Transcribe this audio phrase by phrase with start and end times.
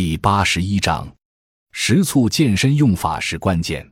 [0.00, 1.12] 第八十一章，
[1.72, 3.84] 食醋健身用法是关键。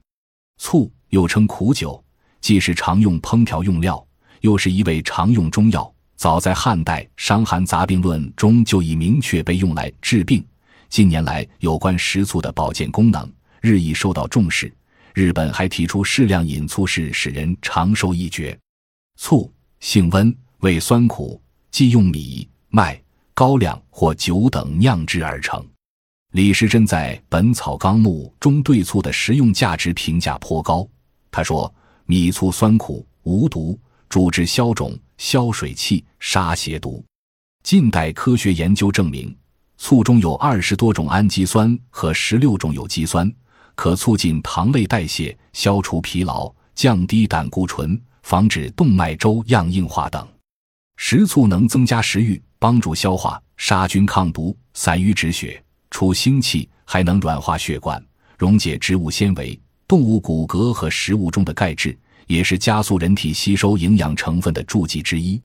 [0.56, 2.00] 醋又称苦酒，
[2.40, 4.06] 既是常用烹调用料，
[4.40, 5.92] 又是一味常用中药。
[6.14, 10.46] 早在汉代《伤寒杂病论》中就已明确被用来治病。
[10.88, 13.29] 近年来，有关食醋的保健功能
[13.61, 14.73] 日益受到重视。
[15.13, 18.57] 日本还提出适量饮醋是使人长寿一绝。
[19.19, 23.02] 醋性温，味酸苦，即用米、麦、
[23.34, 25.66] 高粱或酒等酿制而成。
[26.37, 30.86] 李时珍在《本草纲目》中对醋的食用价值评价颇高。
[31.30, 37.02] 他说：“米醋酸苦，无毒，主治消肿、消水气、杀邪毒。”
[37.64, 39.34] 近代科学研究证明，
[39.78, 43.32] 醋中有二十多种氨基酸和十六种有机酸，
[43.74, 50.28] 可促进糖类代谢、消除疲劳、降低胆固醇、防止动脉粥样硬化等。
[50.98, 55.62] 食醋能增加食欲，帮助消化、杀菌抗毒、散瘀止血。
[55.98, 58.05] 除腥气，还能软化血管、
[58.36, 65.41] 溶解植物纤维、动物骨骼和食物中的钙质，也是加速人体吸收营养成分的助剂之一。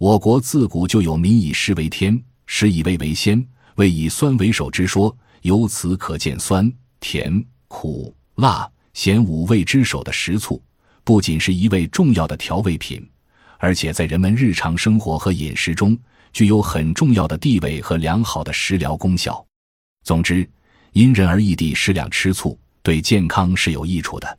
[0.00, 10.60] 我国自古就有“民以食为天，食以味为先，味以酸为首”之说，由此可见，酸、甜、苦、辣、咸五味之首的食醋，
[11.04, 13.08] 不仅是一味重要的调味品，
[13.58, 15.96] 而且在人们日常生活和饮食中
[16.32, 19.46] 具有很重要的地位和良好的食疗功效。
[20.04, 20.48] 总之，
[20.92, 24.38] 因人而异地适量吃醋，对健康是有益处的。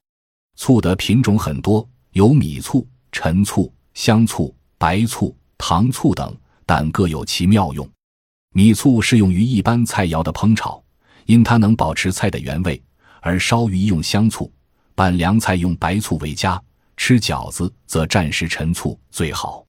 [0.56, 6.34] 醋的品种很多，有米醋、陈醋、香醋、白醋、糖醋等，
[6.68, 7.90] 但各有其妙用。
[8.54, 10.82] 米醋适用于一般菜肴的烹炒，
[11.26, 12.80] 因它能保持菜的原味；
[13.20, 14.50] 而烧鱼用香醋，
[14.94, 16.62] 拌凉菜用白醋为佳，
[16.96, 19.66] 吃饺子则蘸食陈醋最好。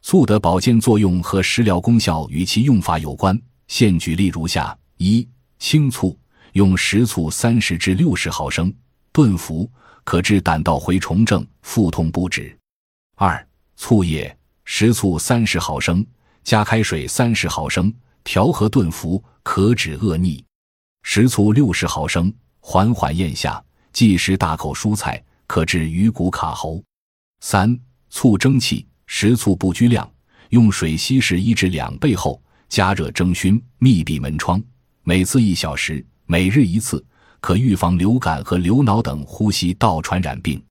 [0.00, 5.28] 醋的保健作用和食疗功效与其用法有关，现举例如下：一。
[5.66, 6.14] 清醋
[6.52, 8.70] 用食醋三十至六十毫升
[9.12, 9.66] 炖服，
[10.04, 12.54] 可治胆道蛔虫症、腹痛不止。
[13.14, 16.04] 二、醋液食醋三十毫升，
[16.42, 17.90] 加开水三十毫升，
[18.24, 20.44] 调和炖服，可止恶逆。
[21.02, 26.84] 食醋六十毫升，缓缓咽下，忌食大口蔬菜，可治鱼骨卡喉。
[27.40, 27.74] 三、
[28.10, 30.06] 醋蒸气食醋不拘量，
[30.50, 34.62] 用水稀释一至两倍后，加热蒸熏，密闭门窗。
[35.06, 37.04] 每次一小时，每日一次，
[37.38, 40.62] 可预防流感和流脑等呼吸道传染病。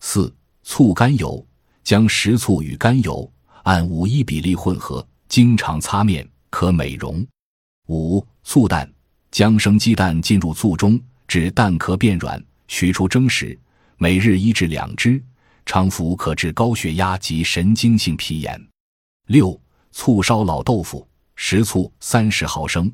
[0.00, 0.30] 四、
[0.62, 1.42] 醋甘油
[1.82, 3.30] 将食醋与甘油
[3.62, 7.26] 按五一比例混合，经常擦面，可美容。
[7.88, 8.86] 五、醋蛋
[9.30, 13.58] 将生鸡蛋浸入醋中，至蛋壳变软，取出蒸食，
[13.96, 15.24] 每日一至两只，
[15.64, 18.62] 常服可治高血压及神经性皮炎。
[19.28, 19.58] 六、
[19.90, 22.92] 醋烧老豆腐食醋三十毫升。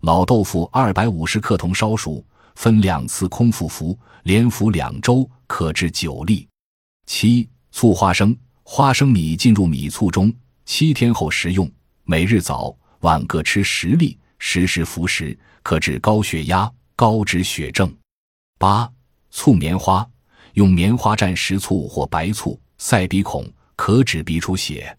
[0.00, 6.46] 老豆腐二百五十克，同烧熟，分两次空腹服，连服两周，可治久痢。
[7.06, 10.32] 七醋花生，花生米浸入米醋中，
[10.64, 11.70] 七天后食用，
[12.04, 17.90] 每日早晚各吃十粒，时时服食，可治高血压、高脂血症。
[18.58, 18.90] 八
[19.30, 20.06] 醋棉花，
[20.54, 24.97] 用棉花蘸食醋或白醋，塞鼻孔，可止鼻出血。